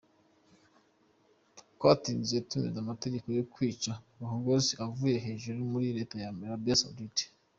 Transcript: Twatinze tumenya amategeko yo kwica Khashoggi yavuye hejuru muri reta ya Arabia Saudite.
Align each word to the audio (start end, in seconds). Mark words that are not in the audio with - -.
Twatinze 1.73 2.35
tumenya 2.49 2.79
amategeko 2.85 3.27
yo 3.37 3.43
kwica 3.53 3.91
Khashoggi 4.17 4.71
yavuye 4.81 5.15
hejuru 5.25 5.59
muri 5.71 5.87
reta 5.97 6.15
ya 6.23 6.29
Arabia 6.45 6.81
Saudite. 6.83 7.25